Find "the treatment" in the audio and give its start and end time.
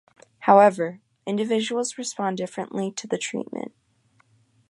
3.05-3.71